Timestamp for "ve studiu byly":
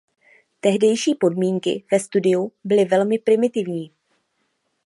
1.91-2.85